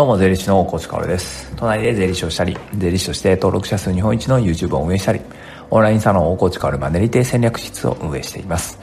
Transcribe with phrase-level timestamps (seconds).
[0.00, 1.54] どうも、税理士の大越かおるです。
[1.56, 5.20] 都内で税理士をしたり、税理士として登録者数日本一の YouTube を運営したり、
[5.68, 8.78] オンラインサロン大越かおるマネリテ戦略室を運営しています。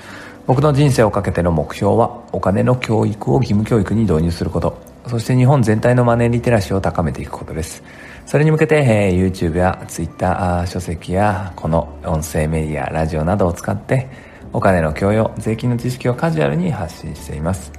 [0.45, 4.77] 僕の人生をかけての目標は、お金の教育を義務教育に導入すること、
[5.07, 7.81] そして日本全体のマネーリテラシーを高めていくことです。
[8.27, 14.07] それに向けて、えー、YouTube や Twitter、書籍やこの音声メディア、ラジオなどを使って、
[14.53, 17.71] お金の教養、税金の知識をカジュアルに発信しています。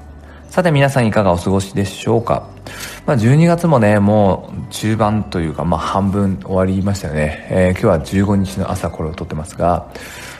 [0.49, 2.49] さて皆さんいかがお過ごしでしょうか？
[3.09, 7.47] まあ、12月もね、もう中盤というか、まあ、半分終わりましたよね。
[7.49, 9.91] えー、今日は15日の朝これを撮ってますが、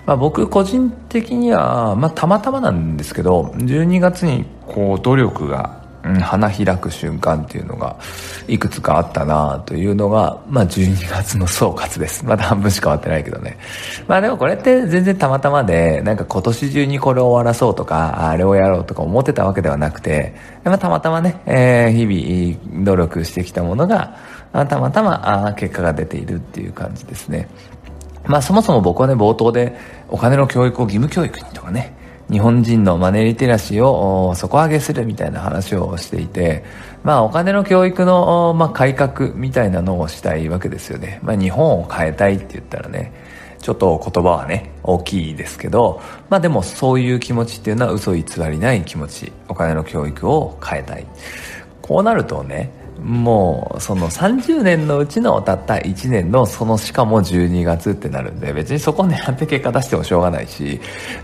[0.05, 5.83] まあ、僕個人的には、まあ、たまたまなんですけど、12月にこう努力が
[6.17, 7.97] 花開く瞬間っていうのが
[8.47, 12.25] いくつかあったなというのが、まあ12月の総括です。
[12.25, 13.59] まだ半分しか終わってないけどね。
[14.07, 24.17] まあでもこれって全然たまたまで、なんか今年中にこれを終わらそうとか、あれをやろうとか思ってたわけではなくて、まあたまたまね、えー、日々努力してきたものが、
[24.53, 27.49] たまたま結果が出ているっていう感じですね。
[28.27, 29.77] まあそもそも僕はね、冒頭で
[30.09, 31.98] お金の教育を義務教育にとかね、
[32.31, 36.63] 日本人のマネーリテラシーを底上げするみたいな話をしていて、
[37.03, 41.21] まあお金の教育の、まあ、改革みたいなのをしたいわけですよね。
[41.23, 43.13] まあ日本を変えたいって言ったらね、
[43.61, 49.33] ちょっと言葉はね、大きいですけど、まあでもそういう気持ちっていうのは嘘偽りない気持ち。
[49.49, 51.07] お金の教育を変えたい。
[51.81, 52.71] こうなるとね、
[53.03, 60.81] もうその30年のうちのたった1年のそのしかも12月ってなるんで別にそこを狙って結果出してもしょうがないし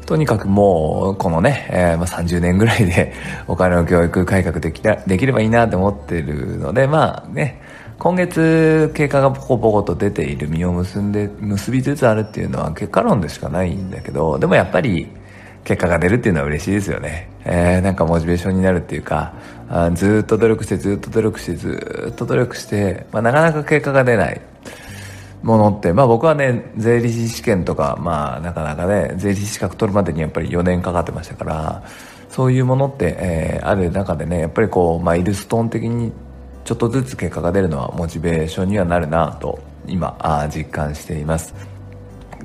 [0.07, 3.13] とにかくもうこのね、えー、まあ30年ぐらいで
[3.49, 7.61] お金の教育改革できできればいいなって思ってるのでまあね
[7.99, 15.09] 今月結果がポコポコと出ている実を結んで結びつつあるっていうのは結果論でしかないんだけどでもやっぱり
[15.65, 17.31] 結果が出るっていうのは嬉しいですよね。
[17.45, 19.35] えー、なんかモチベーションになるっていうか、
[19.69, 24.41] あずっと努力してずっと努力してずっと努力して、まあ、なかなか結果が出ない
[25.43, 31.83] ものって、まあ僕はね、税理士試験とか、まあなかなかね、税理士資格取るまでにやっぱり4年かかってましたから、
[32.29, 36.13] そういうものって、えー、ある中でね、やっぱりこう、マイルストーン的に
[36.65, 41.55] ちょっとずつ結果が出るのはモチベーションにはなるなと、今、あ実感しています。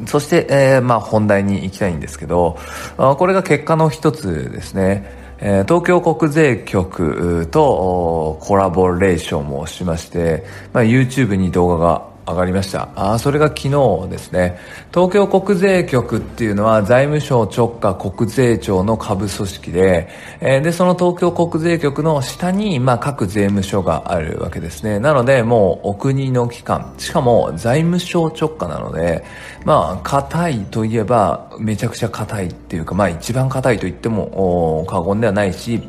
[0.07, 2.57] そして、えー、まあ本題に行きたいんですけど、
[2.97, 5.19] これが結果の一つですね。
[5.41, 10.43] え、東京国税局とコラボレーションもしまして、
[10.73, 12.89] まあ、YouTube に動画が上がりました。
[12.95, 14.59] あそれが昨日ですね。
[14.93, 20.07] 東京国税局っていうのは財務省直下国税庁の下部組織で、
[20.39, 24.99] えー、で、その東京国税局の下に、まあ、各税務署があるわけですね。
[24.99, 29.23] なので、もうお国の機関、しかも財務省直下なので、
[29.65, 35.81] まあ、硬いといえば、めちゃくちゃ硬いっていうか、まあ、一番硬いと言っても過言ではないし、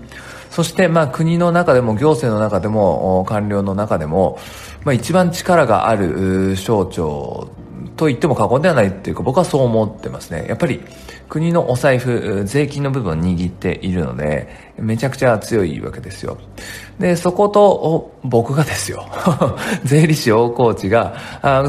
[0.50, 4.38] そして、まあ、国の中でも行政の中でも官僚の中でも、
[4.84, 7.50] まあ、一番力がある省庁
[7.97, 10.47] と言っても過言ではないっていうか僕はそう思ってますね。
[10.49, 10.81] やっぱり
[11.28, 16.37] 国のお財布、税金の部分を握っているので、めちゃくちゃ強いわけですよ。
[16.99, 19.07] で、そこと、僕がですよ。
[19.85, 21.15] 税理士大河内が、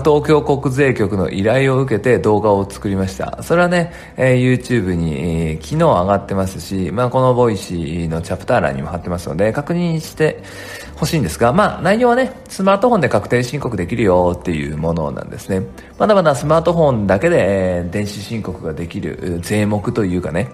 [0.04, 3.40] 東京国税局の依頼を受けて動画を作りました。
[3.42, 5.16] それはね、えー、YouTube に、
[5.50, 10.44] えー、昨日上がってますし、まあ、この Voicy のチャプター欄にも貼ってますので、確認して
[10.98, 15.62] ほしいんですが、まあ、内容はね、スマートフォンで確定申告できるよっていうものなんですね。
[15.98, 20.50] まだまだスマートフォンだけで、えー、電子申告ができる税目というかね、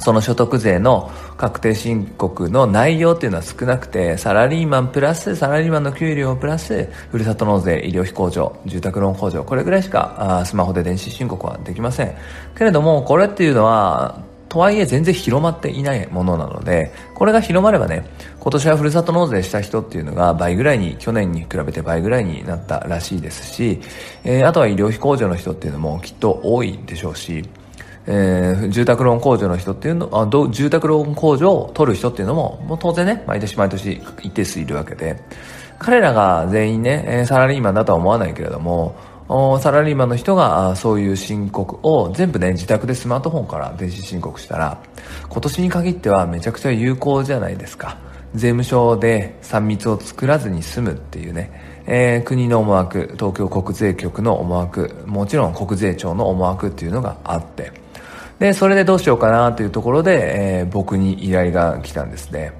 [0.00, 12.14] その所得税の確定申告の内容っていうのは少なくて、サラリーマンプラス、サラリーマンの給料プラス、ふるさと納税、医療費控除、住宅ローン控除、これぐらいしかあスマホで電子申告はできません。
[12.56, 18.04] けれども、これっていうのは、とはいえ全然広まっていないものなので、これが広まればね、
[18.38, 23.80] 今年はふるさと納税した人っていうのが倍ぐらいに、去年に比べて倍ぐらいになったらしいですし、
[24.22, 27.44] えー、あとは医療費控除の人っていうのもきっと多いでしょうし、
[28.06, 35.18] えー、住宅ローン控除の人っていうのあど住宅ローン控除を取る人っていうのももう当然ね毎年毎年一定数いるわけで
[35.78, 38.94] 彼らが全員ねサラリーマンだとは思わないけれども
[39.60, 44.82] サラリーマンの人がそういう申告を全部ね自宅でスマートフォンから電子申告したら
[45.30, 47.96] 今年に限ってはめちゃくちゃ有効じゃないですか。
[48.34, 57.83] 税務署で3密を作らずに済むっていうね、えー、国の思惑東京国税局の思惑もちろん国税庁の思惑っていうのがあって。
[58.38, 62.52] で、それでどうしようかなというところで、えー、僕に依頼が来たんですね。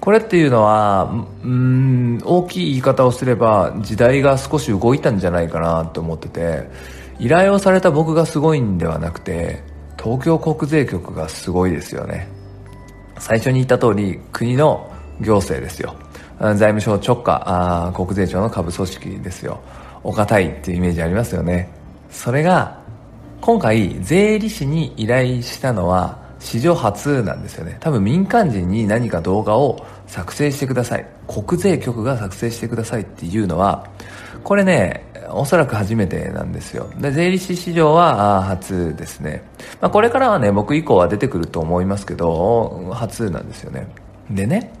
[0.00, 6.68] これっていうのは、うん、大きい言い方をすれば、時代が少し動いたんじゃないかなと思ってて、
[7.18, 9.62] 依頼をされた僕がすごいんではなくて、
[10.02, 12.28] 東京国税局がすごいですよね。
[13.18, 14.90] 最初に言った通り、国の
[15.20, 15.94] 行政ですよ。
[16.40, 17.42] 財務省直下
[17.88, 19.60] あ国税庁の下部組織ですよ
[20.04, 21.68] お堅いっていうイメージありますよね
[22.10, 22.77] それが
[23.40, 27.76] 今回税理士に依頼したのは史上初なんですよね。
[27.80, 31.06] 多分民間人に何か動画を作成してください。
[31.26, 33.88] 国税局が作成してくださいっていうのは
[34.44, 36.88] これねおそらく初めてなんですよ。
[36.98, 39.42] で税理士史上は初ですね、
[39.80, 43.86] まあ、これからはね僕以降は出てくると思いますけど初なんですよね。
[44.30, 44.72] でね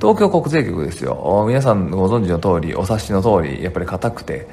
[0.00, 1.44] 東京国税局ですよ。
[1.48, 4.46] 皆さんご存知の通りお察しの通りやっぱり硬くて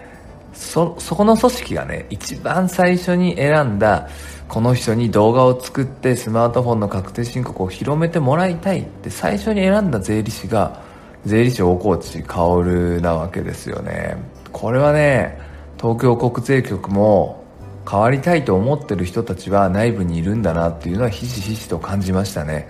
[0.55, 4.09] そそこの組織がね一番最初に選んだ
[4.47, 10.81] この人に動画を作ってスマートフォンの確定申告を広めてもらいたいって最初に選んだ税理士が
[11.25, 14.17] 税理士大河内薫なわけですよね。
[14.51, 15.37] これはね
[15.77, 17.43] 東京国税局も
[17.89, 22.67] 変わりたいと思ってる人たちは内部にいるんだなっていうのはひしひしと感じましたね。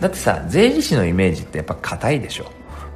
[0.00, 2.46] だってさ税理士のイメージってやっぱ硬いでしょ。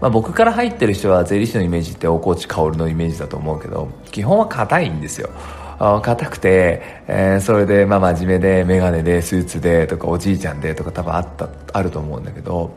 [0.01, 5.31] まあ、僕から入ってる人は税理士のイメージって大河内薫のイメージだと思うけど基本は硬いんですよ。
[5.79, 12.75] 硬くて、えー、それでまあ真面目で眼鏡でスーツでとかおじいちゃんでとか多分あったあると思うんだけど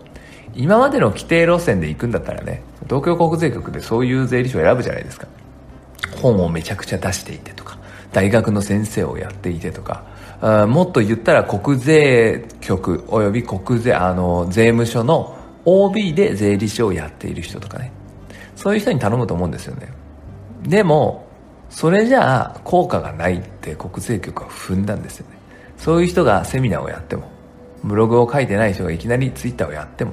[0.54, 5.28] 今までの規定路線で行くんだったらね東京国税局でそういう税理士を選ぶじゃないですか。
[6.22, 7.78] 本をめちゃくちゃ出していてとか
[8.12, 10.04] 大学の先生をやっていてとか
[10.42, 15.39] あもっと言ったら国税局および国税あの税務署の
[15.70, 17.92] OB で税理士をやっている人とかね。
[18.56, 19.88] そういう人に頼むと思うんですよね。
[20.64, 21.28] でも
[21.70, 25.38] それじゃあ効果がないって国税局は踏んだんですよね。
[25.78, 27.30] そういう人がセミナーをやっても
[27.84, 30.12] ブログを書いてない人がいきなりツイッターをやっても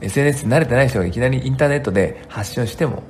[0.00, 3.02] SNS に慣れてない人がいきなりインターネットで発信をしても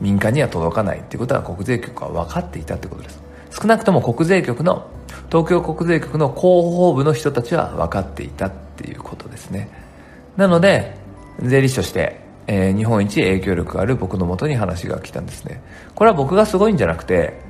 [0.00, 3.22] 民間には届かないっていうことは国税局は分かっていたってことです。
[3.50, 4.88] 少なくとも国税局の
[5.28, 9.83] 東京国税局の広報部の人たちは分かっていたっていうことですね。
[10.36, 10.96] なので
[11.40, 15.62] 税理士としてえー、日本一影響力がある僕のもとに話が来たんですね。
[15.94, 17.40] これは僕がすごいんじゃなくて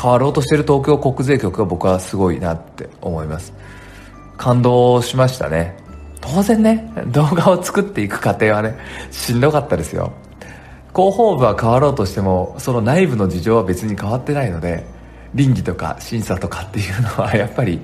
[0.00, 3.52] 変わろうとしてる東京国税局が僕はすごいなって思います。
[4.36, 5.76] 感動しましたね。
[6.20, 8.76] 当然ね動画を作っていく過程はね
[9.10, 10.12] しんどかったですよ。
[10.94, 14.84] 広報部は変わろうとしてもその内部の事情は別に変わってないので
[15.34, 17.80] 倫理とか審査とかっていうのはやっぱり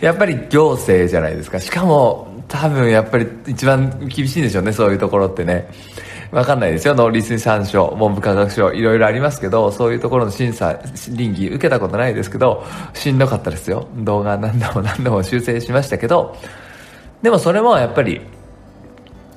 [0.00, 1.58] やっぱり行政じゃないですか。
[1.58, 5.70] しかも多分やっぱり一番厳しいんでしょうね、そういうところってね。
[6.32, 6.94] わかんないですよ。
[6.94, 10.78] 農林水産省、文部科学省、いろいろありますけど、そういうところの審査、
[11.08, 12.62] 倫理受けたことないですけど、
[12.92, 13.88] しんどかったですよ。
[13.96, 16.36] 動画何度も何度も修正しましたけど、
[17.22, 18.20] でもそれもやっぱり、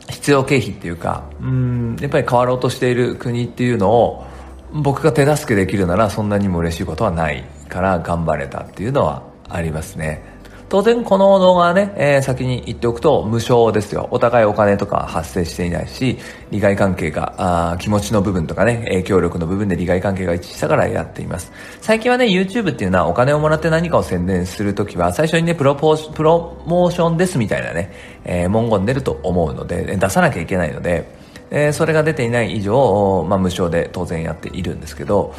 [0.09, 4.25] 必要経費っていうか、うん、やっぱり変わろうとしている国っていうのを、
[4.73, 10.35] 僕が手助けできるならそんなにも嬉しいことはないから頑張れたっていうのはありますね。
[10.67, 14.07] 当然この動画はね、えー、先に言っておくと無償ですよ。
[14.12, 16.17] お互いお金とか発生していないし、
[16.50, 21.51] 利害関係が、あ気持ちの部分とかね、影響力の部分で利害関係が一致したからやっています。
[21.81, 27.91] 最近はね、YouTube っていうのはお金をもらって何かを宣伝するときは、最初にね、プロポープロモーションですみたいなね、
[28.23, 31.06] えー、文言出ると思うので、出さなきゃいけないので、
[31.51, 35.33] えー、それが出ていない以上、まあ、無償で当然やっているんですけど、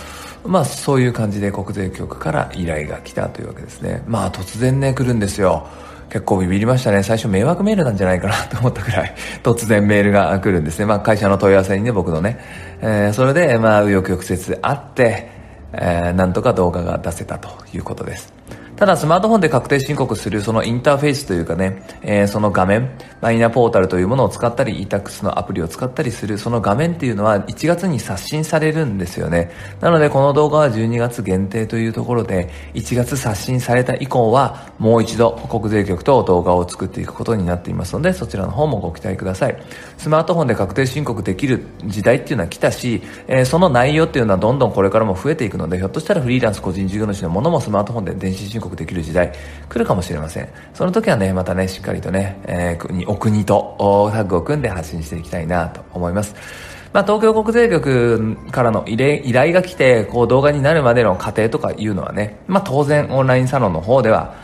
[0.46, 4.02] まあそういう感じで国税局から依頼が来たというわけですね。
[4.06, 5.66] まあ突然ね来るんですよ。
[6.08, 7.02] 結構ビビりましたね。
[7.02, 10.86] 最初迷惑メールなんじゃないかなと思ったくらい、突然メールが来るんですね。
[10.86, 12.38] まあ会社の問い合わせにね、僕のね。
[12.80, 15.28] えー、それで、まあ、右翼曲折あって、
[15.72, 18.35] えー、なんとか動画が出せたということです。
[18.76, 22.90] ただスマートフォンで確定申告するそのインターフェースというかね、えー、その画面、
[23.22, 29.50] マイナポータルというものを使ったり、e-tax のアプリを使ったりするその画面っていうのは1月に刷新されるんですよね。
[29.80, 39.56] なのでこの動画は12月限定というところで、1月刷新された以降はもう一度国税局と動画を作っていくことになっていますので、そちらの方もご期待ください。
[39.96, 49.32] スマートフォンで確定申告できる時代っていうのは来たし、えー、その内容っていうのはどんどんこれからも増えていくので、ひょっとしたらフリーランス個人事業主のものもスマートフォンで電子申告告できる時代
[49.68, 50.48] 来るかもしれません。
[50.74, 56.34] その時はね、またね、しっかりとね、えー、お国とタッグを組んで発信していきたいなと思います。
[56.92, 64.34] まあ、東京国税局からの依頼依頼が来て、こう動画になるまでの過程とかいうのはね、まあ、当然オンラインサロンの方では、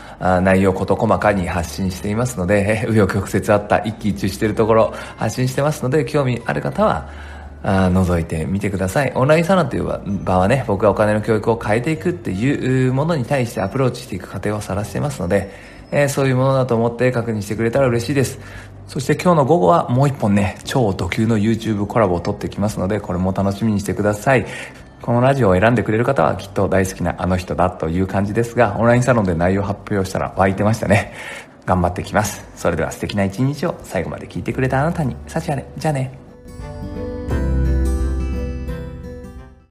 [0.41, 7.09] 内容事細かに発信していますので、 紆余曲折あった一喜一憂しているところ発信してますので、興味ある方は、
[7.63, 9.11] あ覗いてみてください。
[9.15, 9.85] オンラインサロンという
[10.23, 15.49] 場はね、僕がお金の教育を変えていくっていうものに対してアプローチしていく過程を晒していますので、
[15.91, 18.39] えー、そういうものだと思って確認してくれたら嬉しいです。
[18.87, 24.45] そして今日の午後はもう一本ね、超ド級の YouTube コラボを撮ってきますので、これも楽しみにしてください。
[25.01, 31.13] このラジオを選んでくれる方はきっと大好きなあの人だという感じですが、オンラインサロンで内容発表したら湧いてましたね。
[31.65, 32.45] 頑張ってきます。
[32.55, 35.65] それでは素敵な一日を最後まで聞いてくれたあなたに、幸あれ。
[35.77, 36.22] じゃあね。